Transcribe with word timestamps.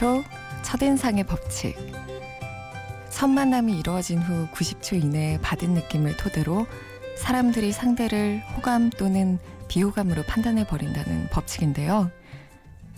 90초 0.00 0.24
첫인상의 0.62 1.24
법칙. 1.24 1.76
첫 3.10 3.28
만남이 3.28 3.78
이루어진 3.78 4.18
후 4.18 4.48
90초 4.52 5.02
이내에 5.02 5.38
받은 5.40 5.74
느낌을 5.74 6.16
토대로 6.16 6.66
사람들이 7.18 7.70
상대를 7.72 8.42
호감 8.56 8.90
또는 8.90 9.38
비호감으로 9.68 10.22
판단해 10.22 10.66
버린다는 10.66 11.28
법칙인데요. 11.30 12.10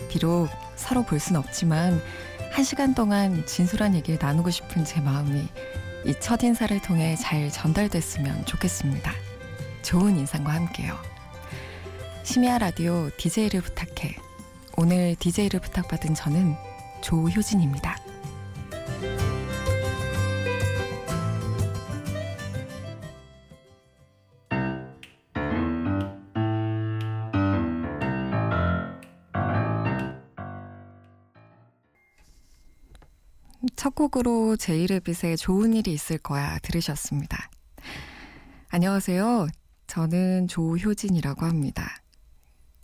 비록 0.08 0.48
서로 0.76 1.02
볼 1.04 1.18
순 1.18 1.36
없지만 1.36 2.00
한 2.52 2.64
시간 2.64 2.94
동안 2.94 3.44
진솔한 3.46 3.94
얘기를 3.94 4.18
나누고 4.20 4.50
싶은 4.50 4.84
제 4.84 5.00
마음이 5.00 5.48
이 6.04 6.14
첫 6.20 6.42
인사를 6.42 6.80
통해 6.82 7.16
잘 7.16 7.50
전달됐으면 7.50 8.44
좋겠습니다. 8.46 9.12
좋은 9.82 10.16
인상과 10.16 10.52
함께요. 10.52 10.96
심야 12.22 12.58
라디오 12.58 13.10
DJ를 13.16 13.60
부탁해. 13.60 14.16
오늘 14.76 15.16
DJ를 15.16 15.60
부탁받은 15.60 16.14
저는 16.14 16.56
조효진입니다. 17.02 17.96
첫 33.76 33.94
곡으로 33.94 34.56
제이레빗의 34.56 35.36
좋은 35.36 35.74
일이 35.74 35.92
있을 35.92 36.18
거야 36.18 36.58
들으셨습니다. 36.60 37.50
안녕하세요. 38.70 39.48
저는 39.86 40.48
조효진이라고 40.48 41.44
합니다. 41.44 42.02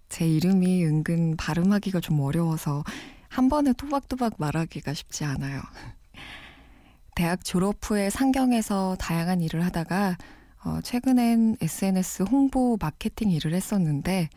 제 0.09 0.27
이름이 0.27 0.85
은근 0.85 1.37
발음하기가 1.37 2.01
좀 2.01 2.21
어려워서 2.21 2.83
한 3.29 3.49
번에 3.49 3.73
토박토박 3.73 4.35
말하기가 4.39 4.95
쉽지 4.95 5.25
않아요. 5.25 5.61
대학 7.15 7.45
졸업 7.45 7.77
후에 7.83 8.11
상경에서 8.11 8.97
다양한 8.99 9.41
일을 9.41 9.65
하다가 9.65 10.17
어, 10.65 10.81
최근엔 10.83 11.57
SNS 11.61 12.25
홍보 12.25 12.77
마케팅 12.81 13.31
일을 13.31 13.55
했었는데 13.55 14.29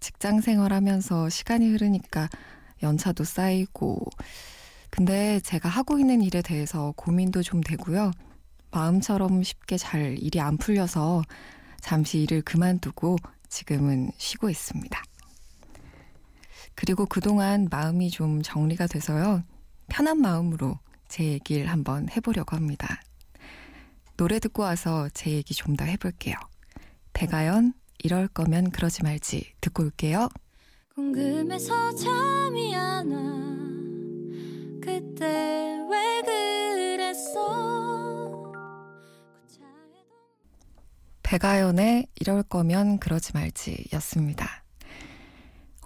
직장 0.00 0.40
생활하면서 0.40 1.28
시간이 1.28 1.68
흐르니까 1.70 2.28
연차도 2.82 3.24
쌓이고 3.24 4.04
근데 4.90 5.40
제가 5.40 5.68
하고 5.68 5.98
있는 5.98 6.22
일에 6.22 6.42
대해서 6.42 6.92
고민도 6.96 7.42
좀 7.42 7.60
되고요. 7.60 8.12
마음처럼 8.70 9.42
쉽게 9.42 9.76
잘 9.76 10.16
일이 10.18 10.40
안 10.40 10.56
풀려서 10.56 11.22
잠시 11.80 12.20
일을 12.22 12.42
그만두고 12.42 13.16
지금은 13.48 14.10
쉬고 14.18 14.50
있습니다. 14.50 15.02
그리고 16.80 17.06
그동안 17.06 17.66
마음이 17.68 18.08
좀 18.08 18.40
정리가 18.40 18.86
돼서요. 18.86 19.42
편한 19.88 20.20
마음으로 20.20 20.78
제 21.08 21.24
얘기를 21.24 21.66
한번 21.66 22.08
해보려고 22.08 22.54
합니다. 22.54 23.02
노래 24.16 24.38
듣고 24.38 24.62
와서 24.62 25.08
제 25.12 25.32
얘기 25.32 25.54
좀 25.54 25.74
더 25.74 25.84
해볼게요. 25.84 26.36
배가연, 27.14 27.72
이럴 28.04 28.28
거면 28.28 28.70
그러지 28.70 29.02
말지 29.02 29.54
듣고 29.60 29.82
올게요. 29.82 30.28
궁금해서 30.94 31.96
잠이 31.96 32.76
안 32.76 33.10
와. 33.10 33.22
그때 34.80 35.84
왜 35.90 36.22
그랬어? 36.96 38.52
배가연의 41.24 42.06
이럴 42.20 42.44
거면 42.44 43.00
그러지 43.00 43.32
말지 43.34 43.88
였습니다. 43.94 44.57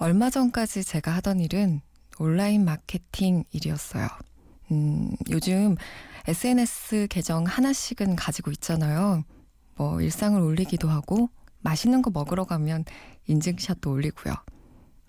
얼마 0.03 0.31
전까지 0.31 0.83
제가 0.83 1.13
하던 1.13 1.39
일은 1.39 1.81
온라인 2.19 2.65
마케팅 2.65 3.45
일이었어요. 3.53 4.09
음, 4.73 5.15
요즘 5.31 5.77
SNS 6.27 7.07
계정 7.09 7.45
하나씩은 7.45 8.17
가지고 8.17 8.51
있잖아요. 8.51 9.23
뭐 9.77 10.01
일상을 10.01 10.41
올리기도 10.41 10.89
하고 10.89 11.29
맛있는 11.61 12.03
거 12.03 12.11
먹으러 12.11 12.43
가면 12.43 12.85
인증샷도 13.29 13.93
올리고요. 13.93 14.35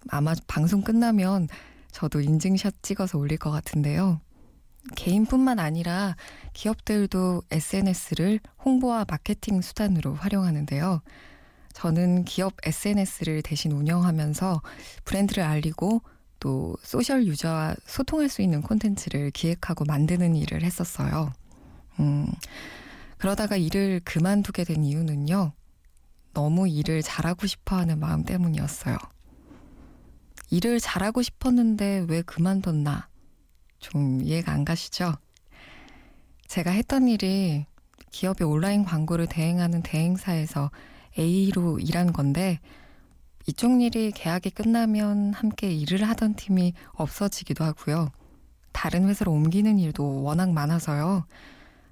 아마 0.09 0.35
방송 0.45 0.83
끝나면 0.83 1.47
저도 1.91 2.21
인증샷 2.21 2.83
찍어서 2.83 3.17
올릴 3.17 3.39
것 3.39 3.49
같은데요. 3.49 4.21
개인뿐만 4.95 5.57
아니라 5.57 6.15
기업들도 6.53 7.41
SNS를 7.49 8.41
홍보와 8.63 9.05
마케팅 9.09 9.59
수단으로 9.59 10.13
활용하는데요. 10.13 11.01
저는 11.73 12.25
기업 12.25 12.53
SNS를 12.63 13.41
대신 13.41 13.71
운영하면서 13.71 14.61
브랜드를 15.05 15.43
알리고 15.43 16.01
또 16.39 16.75
소셜 16.81 17.25
유저와 17.25 17.75
소통할 17.85 18.29
수 18.29 18.41
있는 18.41 18.61
콘텐츠를 18.61 19.31
기획하고 19.31 19.85
만드는 19.85 20.35
일을 20.35 20.63
했었어요. 20.63 21.33
음, 21.99 22.27
그러다가 23.17 23.55
일을 23.55 24.01
그만두게 24.03 24.63
된 24.63 24.83
이유는요. 24.83 25.53
너무 26.33 26.67
일을 26.67 27.01
잘하고 27.01 27.47
싶어 27.47 27.77
하는 27.77 27.99
마음 27.99 28.23
때문이었어요. 28.23 28.97
일을 30.49 30.79
잘하고 30.79 31.21
싶었는데 31.21 32.05
왜 32.07 32.21
그만뒀나? 32.21 33.07
좀 33.79 34.21
이해가 34.21 34.51
안 34.51 34.65
가시죠? 34.65 35.15
제가 36.47 36.71
했던 36.71 37.07
일이 37.07 37.65
기업의 38.11 38.47
온라인 38.47 38.83
광고를 38.83 39.27
대행하는 39.27 39.81
대행사에서 39.81 40.69
A로 41.17 41.79
일한 41.79 42.13
건데 42.13 42.59
이쪽 43.45 43.81
일이 43.81 44.11
계약이 44.11 44.51
끝나면 44.51 45.33
함께 45.33 45.71
일을 45.71 46.07
하던 46.09 46.35
팀이 46.35 46.73
없어지기도 46.93 47.63
하고요. 47.63 48.11
다른 48.71 49.07
회사로 49.07 49.31
옮기는 49.31 49.79
일도 49.79 50.23
워낙 50.23 50.51
많아서요. 50.51 51.25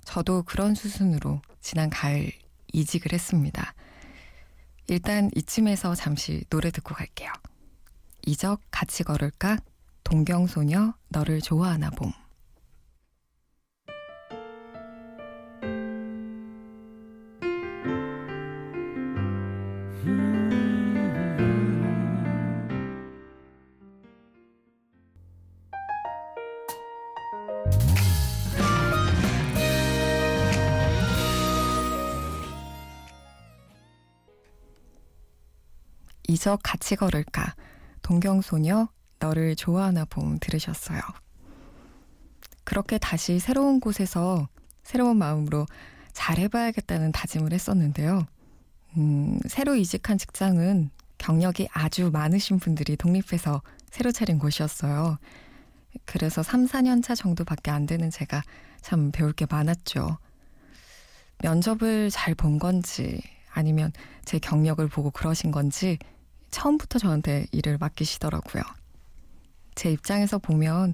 저도 0.03 0.43
그런 0.43 0.75
수순으로 0.75 1.41
지난 1.59 1.89
가을 1.89 2.31
이직을 2.73 3.13
했습니다. 3.13 3.73
일단 4.87 5.29
이쯤에서 5.35 5.95
잠시 5.95 6.43
노래 6.49 6.71
듣고 6.71 6.95
갈게요. 6.95 7.31
이적 8.25 8.61
같이 8.71 9.03
걸을까? 9.03 9.57
동경소녀 10.03 10.93
너를 11.09 11.41
좋아하나 11.41 11.89
봄. 11.91 12.11
이적 36.31 36.61
같이 36.63 36.95
걸을까? 36.95 37.55
동경소녀 38.01 38.87
너를 39.19 39.55
좋아하나 39.55 40.05
봄 40.05 40.39
들으셨어요. 40.39 41.01
그렇게 42.63 42.97
다시 42.97 43.39
새로운 43.39 43.79
곳에서 43.81 44.47
새로운 44.83 45.17
마음으로 45.17 45.65
잘해봐야겠다는 46.13 47.11
다짐을 47.11 47.51
했었는데요. 47.51 48.25
음, 48.97 49.39
새로 49.47 49.75
이직한 49.75 50.17
직장은 50.17 50.89
경력이 51.17 51.67
아주 51.73 52.09
많으신 52.11 52.59
분들이 52.59 52.95
독립해서 52.95 53.61
새로 53.89 54.11
차린 54.11 54.39
곳이었어요. 54.39 55.17
그래서 56.05 56.41
3, 56.41 56.65
4년 56.65 57.03
차 57.03 57.13
정도밖에 57.13 57.71
안 57.71 57.85
되는 57.85 58.09
제가 58.09 58.41
참 58.81 59.11
배울 59.11 59.33
게 59.33 59.45
많았죠. 59.49 60.17
면접을 61.43 62.09
잘 62.09 62.35
본 62.35 62.57
건지 62.57 63.21
아니면 63.51 63.91
제 64.23 64.39
경력을 64.39 64.85
보고 64.87 65.11
그러신 65.11 65.51
건지 65.51 65.97
처음부터 66.51 66.99
저한테 66.99 67.47
일을 67.51 67.77
맡기시더라고요. 67.77 68.63
제 69.75 69.91
입장에서 69.91 70.37
보면 70.37 70.93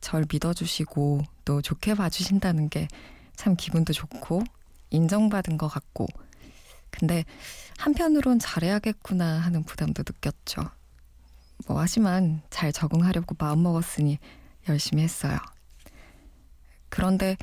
절 0.00 0.24
믿어주시고 0.30 1.22
또 1.44 1.62
좋게 1.62 1.94
봐주신다는 1.94 2.68
게 2.68 2.88
참 3.36 3.54
기분도 3.54 3.92
좋고 3.92 4.42
인정받은 4.90 5.58
것 5.58 5.68
같고 5.68 6.06
근데 6.90 7.24
한편으론 7.78 8.38
잘해야겠구나 8.38 9.38
하는 9.38 9.62
부담도 9.62 10.02
느꼈죠. 10.06 10.62
뭐 11.68 11.80
하지만 11.80 12.42
잘 12.50 12.72
적응하려고 12.72 13.34
마음먹었으니 13.38 14.18
열심히 14.68 15.02
했어요. 15.02 15.38
그런데 16.88 17.36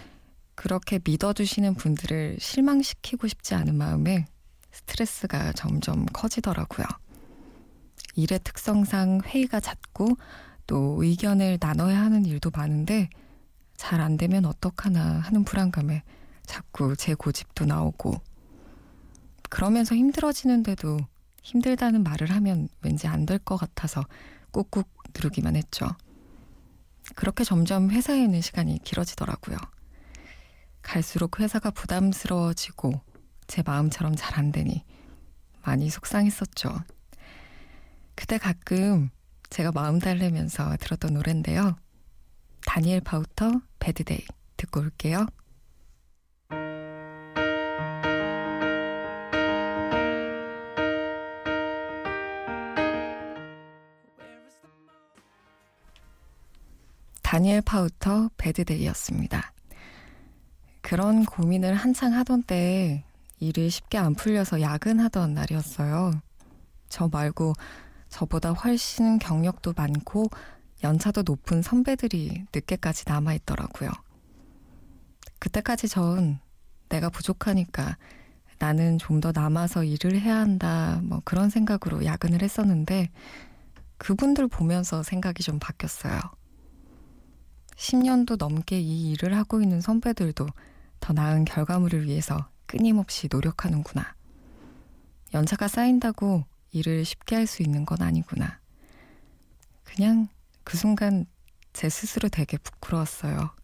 그렇게 0.56 1.00
믿어주시는 1.04 1.76
분들을 1.76 2.38
실망시키고 2.40 3.28
싶지 3.28 3.54
않은 3.56 3.76
마음에 3.76 4.26
스트레스가 4.72 5.54
점점 5.54 6.06
커지더라고요. 6.08 6.88
일의 8.16 8.40
특성상 8.44 9.22
회의가 9.26 9.60
잦고 9.60 10.18
또 10.68 10.98
의견을 11.04 11.58
나눠야 11.60 12.00
하는 12.02 12.26
일도 12.26 12.52
많은데 12.52 13.10
잘 13.76 14.00
안 14.02 14.18
되면 14.18 14.46
어떡하나 14.46 15.20
하는 15.20 15.44
불안감에 15.44 16.04
자꾸 16.46 16.96
제 16.96 17.14
고집도 17.16 17.66
나오고 17.66 18.14
그러면서 19.50 19.96
힘들어지는데도 19.96 21.00
힘들다는 21.44 22.04
말을 22.04 22.32
하면 22.32 22.70
왠지 22.82 23.08
안 23.08 23.26
될 23.26 23.40
것 23.40 23.58
같아서 23.58 24.04
꾹꾹 24.52 24.84
누르기만 25.16 25.56
했죠. 25.56 25.88
그렇게 27.16 27.44
점점 27.44 27.92
회사에 27.92 28.24
있는 28.24 28.42
시간이 28.42 28.80
길어지더라고요. 28.84 29.58
갈수록 30.82 31.40
회사가 31.40 31.72
부담스러워지고 31.72 33.02
제 33.48 33.62
마음처럼 33.66 34.16
잘 34.16 34.38
안 34.40 34.52
되니 34.52 34.86
많이 35.64 35.90
속상했었죠. 35.90 36.70
그때 38.15 38.38
가끔 38.38 39.10
제가 39.50 39.71
마음 39.71 40.00
달래면서 40.00 40.75
들었던 40.77 41.13
노래인데요. 41.13 41.75
다니엘 42.65 43.01
파우터 43.01 43.62
Bad 43.80 44.03
Day 44.03 44.25
듣고 44.57 44.80
올게요. 44.80 45.27
다니엘 57.21 57.62
파우터 57.62 58.30
Bad 58.38 58.55
Day였습니다. 58.55 59.54
그런 60.81 61.25
고민을 61.25 61.74
한창 61.74 62.13
하던 62.13 62.44
때에 62.44 63.04
일이 63.39 63.69
쉽게 63.69 63.98
안 63.98 64.13
풀려서 64.13 64.62
야근하던 64.62 65.33
날이었어요. 65.33 66.12
저 66.89 67.07
말고 67.07 67.54
저보다 68.13 68.51
훨씬 68.51 69.18
경력도 69.18 69.74
많고 69.75 70.27
연차도 70.83 71.24
높은 71.24 71.63
선배들이 71.63 72.45
늦게까지 72.54 73.06
남아있더라고요. 73.07 73.89
그때까지 75.39 75.88
전 75.88 76.39
내가 76.89 77.10
부족하니까 77.10 77.98
나는 78.60 79.00
좀 79.00 79.19
더 79.19 79.31
남아서 79.33 79.83
일을 79.83 80.21
해야 80.21 80.38
한다, 80.38 81.01
뭐 81.04 81.21
그런 81.25 81.50
생각으로 81.50 82.06
야근을 82.06 82.44
했었는데 82.44 83.10
그분들 83.98 84.48
보면서 84.48 85.01
생각이 85.01 85.42
좀 85.42 85.57
바뀌었어요. 85.57 86.19
10년도 87.75 88.38
넘게 88.38 88.80
이 88.80 89.12
일을 89.12 89.36
하고 89.36 89.60
있는 89.60 89.81
선배들도 89.81 90.45
더 91.00 91.13
나은 91.13 91.45
결과물을 91.45 92.06
위해서 92.06 92.48
끊임없이 92.68 93.27
노력하는구나. 93.31 94.13
연차가 95.33 95.68
쌓인다고 95.68 96.45
일을 96.74 97.06
쉽게 97.06 97.36
할 97.36 97.48
수 97.48 97.62
있는 97.64 97.86
건 97.86 98.02
아니구나. 98.02 98.60
그냥 99.84 100.28
그 100.64 100.78
순간 100.78 101.25
제 101.72 101.90
스스로 101.90 102.30
되게 102.30 102.58
부끄러웠어요. 102.58 103.56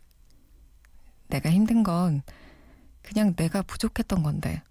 내가 1.28 1.50
힘든 1.52 1.84
건 1.84 2.22
그냥 3.02 3.36
내가 3.36 3.62
부족했던 3.62 4.24
건데, 4.24 4.62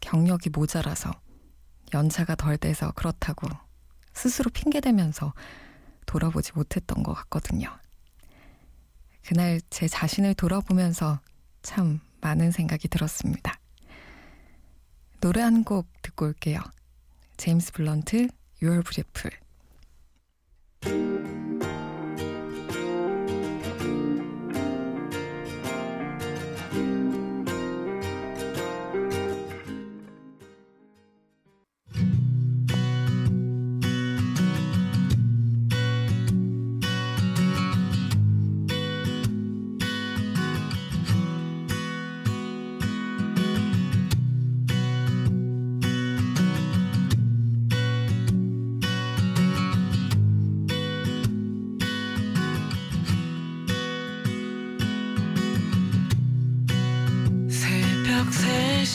경력이 0.00 0.50
모자라서, 0.50 1.10
연차가 1.94 2.34
덜 2.34 2.56
돼서 2.58 2.92
그렇다고 2.92 3.48
스스로 4.14 4.50
핑계대면서 4.50 5.32
돌아보지 6.06 6.52
못했던 6.54 7.02
것 7.02 7.14
같거든요. 7.14 7.78
그날 9.26 9.60
제 9.70 9.88
자신을 9.88 10.34
돌아보면서 10.34 11.20
참 11.62 12.00
많은 12.20 12.50
생각이 12.52 12.88
들었습니다. 12.88 13.58
노래 15.20 15.42
한 15.42 15.64
곡 15.64 15.86
듣고 16.02 16.26
올게요. 16.26 16.60
제임스 17.40 17.72
블런트, 17.72 18.28
Your 18.60 18.82
Beautiful. 18.82 19.49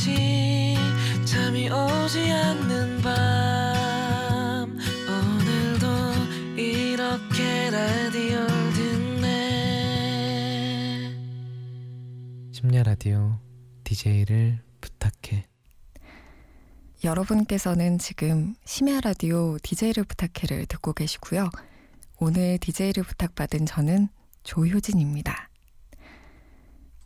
3시 0.06 0.78
잠이 1.26 1.68
오지 1.70 2.32
않는 2.32 3.02
밤 3.02 4.78
오늘도 5.10 5.88
이렇게 6.62 7.72
라디오 7.72 8.46
듣네 8.74 9.22
심야 12.52 12.84
라디오 12.84 13.40
DJ를 13.84 14.60
부탁해. 14.80 15.48
여러분께서는 17.04 17.98
지금 17.98 18.54
심야 18.64 19.02
라디오 19.02 19.58
DJ를 19.64 20.04
부탁해를 20.04 20.68
듣고 20.68 20.94
계시고요. 20.94 21.50
오늘 22.20 22.60
DJ를 22.60 23.04
부탁받은 23.04 23.66
저는 23.66 24.10
조효진입니다. 24.44 25.50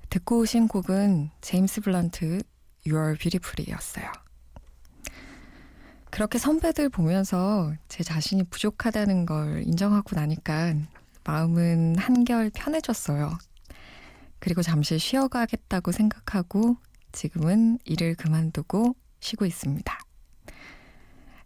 듣고 0.09 0.39
오신 0.39 0.67
곡은 0.67 1.29
제임스 1.41 1.81
블런트 1.81 2.41
You're 2.89 3.17
Beautiful이었어요. 3.19 4.11
그렇게 6.11 6.39
선배들 6.39 6.89
보면서 6.89 7.73
제 7.87 8.03
자신이 8.03 8.43
부족하다는 8.45 9.25
걸 9.25 9.63
인정하고 9.63 10.15
나니까 10.15 10.73
마음은 11.23 11.97
한결 11.97 12.49
편해졌어요. 12.49 13.37
그리고 14.39 14.61
잠시 14.61 14.97
쉬어가겠다고 14.97 15.91
생각하고 15.91 16.77
지금은 17.11 17.77
일을 17.85 18.15
그만두고 18.15 18.95
쉬고 19.19 19.45
있습니다. 19.45 19.99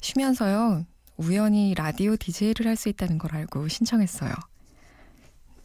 쉬면서요, 0.01 0.86
우연히 1.18 1.74
라디오 1.75 2.16
DJ를 2.16 2.68
할 2.68 2.75
수 2.75 2.90
있다는 2.90 3.18
걸 3.18 3.36
알고 3.36 3.68
신청했어요. 3.68 4.34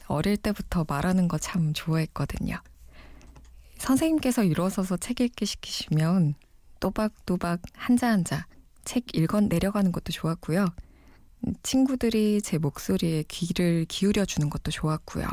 어릴 0.07 0.37
때부터 0.37 0.85
말하는 0.89 1.29
거 1.29 1.39
참 1.39 1.73
좋아했거든요. 1.73 2.57
선생님께서 3.79 4.45
일어서서 4.45 4.97
책 4.97 5.21
읽기 5.21 5.47
시키시면 5.47 6.35
또박또박 6.81 7.61
한자 7.73 8.09
한자 8.09 8.47
책 8.85 9.15
읽어 9.15 9.41
내려가는 9.41 9.93
것도 9.93 10.13
좋았고요. 10.13 10.67
친구들이 11.63 12.43
제 12.43 12.59
목소리에 12.59 13.25
귀를 13.29 13.85
기울여 13.89 14.25
주는 14.25 14.51
것도 14.51 14.71
좋았고요. 14.71 15.27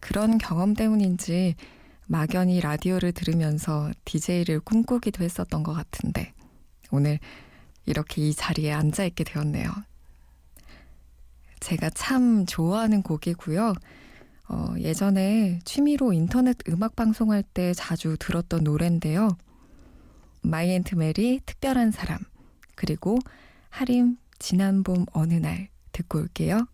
그런 0.00 0.38
경험 0.38 0.74
때문인지 0.74 1.56
막연히 2.06 2.60
라디오를 2.60 3.12
들으면서 3.12 3.90
DJ를 4.04 4.60
꿈꾸기도 4.60 5.24
했었던 5.24 5.62
것 5.64 5.72
같은데 5.72 6.32
오늘 6.92 7.18
이렇게 7.84 8.28
이 8.28 8.32
자리에 8.34 8.72
앉아 8.72 9.04
있게 9.04 9.24
되었네요. 9.24 9.68
제가 11.58 11.90
참 11.90 12.46
좋아하는 12.46 13.02
곡이고요. 13.02 13.74
어, 14.48 14.74
예전에 14.78 15.58
취미로 15.64 16.12
인터넷 16.12 16.56
음악 16.68 16.94
방송할 16.96 17.42
때 17.42 17.74
자주 17.74 18.16
들었던 18.18 18.64
노래인데요. 18.64 19.36
마이 20.42 20.70
앤트 20.70 20.94
메리 20.94 21.40
특별한 21.44 21.90
사람 21.90 22.18
그리고 22.76 23.18
하림 23.70 24.16
지난 24.38 24.82
봄 24.82 25.06
어느 25.12 25.34
날 25.34 25.68
듣고 25.92 26.20
올게요. 26.20 26.66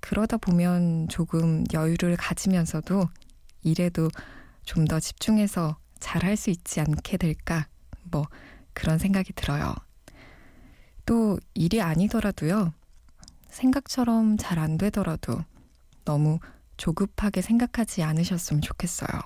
그러다 0.00 0.36
보면 0.36 1.08
조금 1.08 1.64
여유를 1.72 2.16
가지면서도 2.16 3.08
일에도 3.62 4.08
좀 4.64 4.86
더 4.86 5.00
집중해서 5.00 5.76
잘할 5.98 6.36
수 6.36 6.50
있지 6.50 6.80
않게 6.80 7.16
될까 7.16 7.66
뭐 8.04 8.26
그런 8.72 8.98
생각이 8.98 9.32
들어요. 9.32 9.74
또 11.12 11.38
일이 11.52 11.82
아니더라도요. 11.82 12.72
생각처럼 13.50 14.38
잘 14.38 14.58
안 14.58 14.78
되더라도 14.78 15.44
너무 16.06 16.38
조급하게 16.78 17.42
생각하지 17.42 18.02
않으셨으면 18.02 18.62
좋겠어요. 18.62 19.20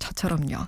저처럼요. 0.00 0.66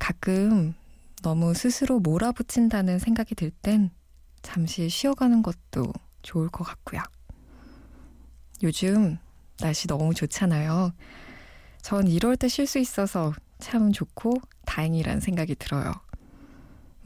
가끔 0.00 0.74
너무 1.22 1.54
스스로 1.54 2.00
몰아붙인다는 2.00 2.98
생각이 2.98 3.36
들 3.36 3.52
땐 3.52 3.90
잠시 4.42 4.88
쉬어가는 4.88 5.40
것도 5.44 5.92
좋을 6.22 6.48
것 6.48 6.64
같고요. 6.64 7.00
요즘 8.64 9.18
날씨 9.60 9.86
너무 9.86 10.14
좋잖아요. 10.14 10.92
전 11.80 12.08
이럴 12.08 12.36
때 12.36 12.48
쉴 12.48 12.66
수 12.66 12.80
있어서 12.80 13.32
참 13.60 13.92
좋고 13.92 14.34
다행이란 14.64 15.20
생각이 15.20 15.54
들어요. 15.54 15.92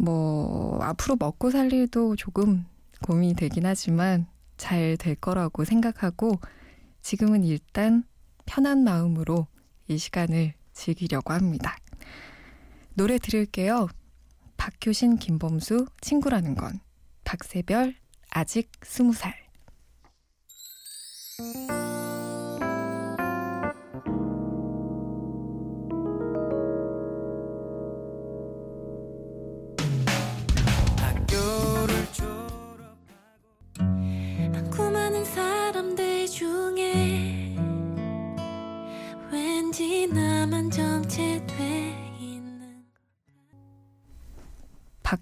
뭐, 0.01 0.79
앞으로 0.83 1.17
먹고 1.19 1.51
살 1.51 1.73
일도 1.73 2.17
조금 2.17 2.65
고민이 3.07 3.35
되긴 3.35 3.67
하지만 3.67 4.27
잘 4.57 4.97
될 4.97 5.15
거라고 5.15 5.65
생각하고 5.65 6.39
지금은 7.03 7.45
일단 7.45 8.05
편한 8.47 8.83
마음으로 8.83 9.47
이 9.89 9.99
시간을 9.99 10.55
즐기려고 10.73 11.33
합니다. 11.33 11.77
노래 12.95 13.19
들을게요. 13.19 13.89
박효신, 14.57 15.17
김범수, 15.17 15.87
친구라는 16.01 16.55
건. 16.55 16.81
박세별, 17.25 17.95
아직 18.31 18.71
스무 18.83 19.13
살. 19.13 19.35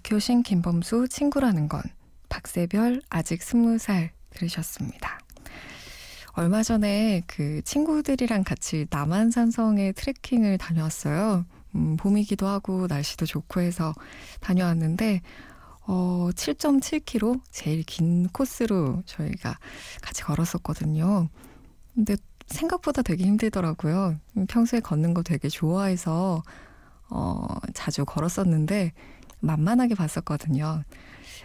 박효신, 0.09 0.41
김범수, 0.41 1.07
친구라는 1.07 1.69
건. 1.69 1.83
박세별, 2.29 3.01
아직 3.09 3.43
스무 3.43 3.77
살 3.77 4.11
들으셨습니다. 4.31 5.19
얼마 6.33 6.63
전에 6.63 7.21
그 7.27 7.61
친구들이랑 7.63 8.43
같이 8.43 8.87
남한산성에 8.89 9.91
트레킹을 9.91 10.57
다녀왔어요. 10.57 11.45
음, 11.75 11.95
봄이기도 11.97 12.47
하고 12.47 12.87
날씨도 12.87 13.27
좋고 13.27 13.61
해서 13.61 13.93
다녀왔는데, 14.39 15.21
어, 15.85 16.29
7.7km 16.33 17.41
제일 17.51 17.83
긴 17.83 18.27
코스로 18.29 19.03
저희가 19.05 19.59
같이 20.01 20.23
걸었었거든요. 20.23 21.29
근데 21.93 22.15
생각보다 22.47 23.03
되게 23.03 23.25
힘들더라고요. 23.25 24.17
평소에 24.47 24.79
걷는 24.79 25.13
거 25.13 25.21
되게 25.21 25.49
좋아해서, 25.49 26.41
어, 27.11 27.45
자주 27.75 28.05
걸었었는데, 28.05 28.93
만만하게 29.39 29.95
봤었거든요. 29.95 30.83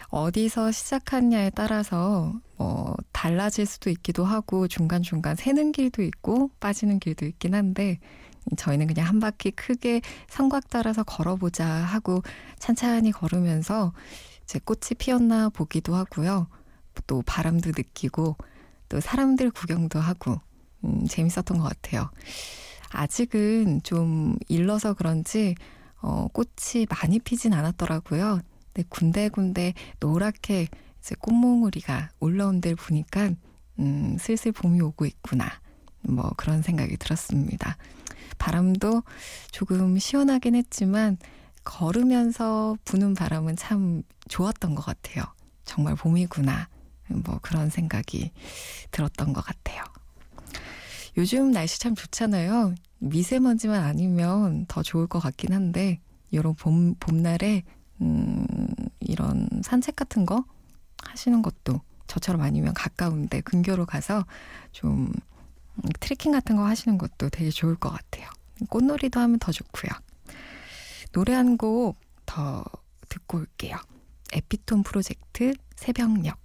어디서 0.09 0.71
시작하냐에 0.71 1.51
따라서 1.51 2.33
뭐 2.57 2.95
달라질 3.11 3.65
수도 3.65 3.89
있기도 3.89 4.23
하고 4.25 4.67
중간중간 4.67 5.35
새는 5.35 5.71
길도 5.71 6.03
있고 6.03 6.51
빠지는 6.59 6.99
길도 6.99 7.25
있긴 7.25 7.55
한데 7.55 7.99
저희는 8.57 8.87
그냥 8.87 9.07
한 9.07 9.19
바퀴 9.19 9.51
크게 9.51 10.01
삼각 10.27 10.69
따라서 10.69 11.03
걸어보자 11.03 11.65
하고 11.65 12.21
찬찬히 12.59 13.11
걸으면서 13.11 13.93
이제 14.43 14.59
꽃이 14.63 14.95
피었나 14.97 15.49
보기도 15.49 15.95
하고요. 15.95 16.47
또 17.07 17.23
바람도 17.25 17.69
느끼고 17.69 18.37
또 18.87 18.99
사람들 18.99 19.51
구경도 19.51 19.99
하고 19.99 20.39
음, 20.83 21.05
재밌었던 21.07 21.57
것 21.57 21.63
같아요. 21.63 22.09
아직은 22.91 23.81
좀 23.83 24.37
일러서 24.47 24.93
그런지 24.93 25.55
어, 26.05 26.27
꽃이 26.27 26.85
많이 26.87 27.17
피진 27.17 27.51
않았더라고요. 27.51 28.39
근데 28.71 28.87
군데군데 28.89 29.73
노랗게 29.99 30.67
이제 30.99 31.15
꽃몽우리가 31.17 32.11
올라온 32.19 32.61
데를 32.61 32.75
보니까 32.75 33.31
음, 33.79 34.15
슬슬 34.19 34.51
봄이 34.51 34.81
오고 34.81 35.07
있구나. 35.07 35.49
뭐 36.01 36.29
그런 36.37 36.61
생각이 36.61 36.97
들었습니다. 36.97 37.77
바람도 38.37 39.01
조금 39.49 39.97
시원하긴 39.97 40.53
했지만 40.53 41.17
걸으면서 41.63 42.77
부는 42.85 43.15
바람은 43.15 43.55
참 43.55 44.03
좋았던 44.29 44.75
것 44.75 44.85
같아요. 44.85 45.23
정말 45.63 45.95
봄이구나. 45.95 46.69
뭐 47.07 47.39
그런 47.41 47.71
생각이 47.71 48.31
들었던 48.91 49.33
것 49.33 49.43
같아요. 49.43 49.83
요즘 51.17 51.49
날씨 51.49 51.79
참 51.79 51.95
좋잖아요. 51.95 52.75
미세먼지만 52.99 53.83
아니면 53.83 54.65
더 54.67 54.83
좋을 54.83 55.07
것 55.07 55.19
같긴 55.19 55.53
한데, 55.53 55.99
이런 56.31 56.55
봄, 56.55 56.95
봄날에, 56.95 57.63
음, 58.01 58.45
이런 58.99 59.47
산책 59.63 59.95
같은 59.95 60.25
거 60.25 60.43
하시는 61.03 61.41
것도 61.41 61.81
저처럼 62.07 62.41
아니면 62.41 62.73
가까운데 62.73 63.41
근교로 63.41 63.85
가서 63.85 64.25
좀 64.71 65.11
음, 65.77 65.89
트레킹 65.99 66.31
같은 66.31 66.55
거 66.55 66.65
하시는 66.65 66.97
것도 66.97 67.29
되게 67.29 67.49
좋을 67.49 67.75
것 67.75 67.89
같아요. 67.89 68.29
꽃놀이도 68.69 69.19
하면 69.19 69.39
더 69.39 69.51
좋고요. 69.51 69.91
노래 71.11 71.33
한 71.33 71.57
곡 71.57 72.05
더 72.25 72.63
듣고 73.09 73.37
올게요. 73.39 73.77
에피톤 74.33 74.83
프로젝트 74.83 75.53
새벽녘. 75.75 76.37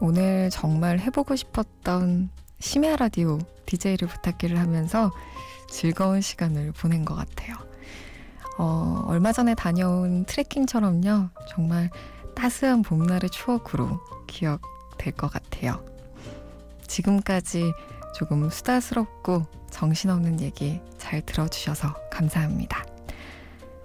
오늘 0.00 0.48
정말 0.50 1.00
해보고 1.00 1.34
싶었던 1.36 2.30
심야 2.60 2.96
라디오 2.96 3.38
DJ를 3.66 4.08
부탁기를 4.08 4.58
하면서 4.58 5.10
즐거운 5.68 6.20
시간을 6.20 6.72
보낸 6.72 7.04
것 7.04 7.14
같아요. 7.14 7.56
어, 8.58 9.04
얼마 9.06 9.32
전에 9.32 9.54
다녀온 9.54 10.24
트레킹처럼요. 10.24 11.28
정말 11.48 11.90
따스한 12.34 12.82
봄날의 12.82 13.30
추억으로 13.30 14.00
기억될 14.26 15.14
것 15.14 15.30
같아요. 15.30 15.84
지금까지 16.86 17.72
조금 18.14 18.48
수다스럽고 18.50 19.46
정신없는 19.70 20.40
얘기 20.40 20.80
잘 20.96 21.22
들어주셔서 21.22 21.94
감사합니다. 22.10 22.84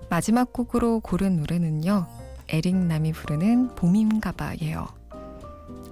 마지막 0.09 0.53
곡으로 0.53 0.99
고른 0.99 1.37
노래는요. 1.37 2.07
에릭 2.49 2.75
남이 2.75 3.13
부르는 3.13 3.75
봄인가봐예요. 3.75 5.02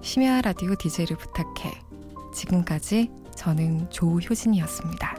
심야 0.02 0.42
라디오 0.42 0.74
DJ를 0.76 1.16
부탁해. 1.16 1.72
지금까지 2.34 3.12
저는 3.36 3.90
조효진이었습니다. 3.92 5.16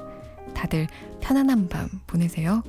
다들 0.55 0.89
편안한 1.21 1.69
밤 1.69 1.89
보내세요. 2.07 2.63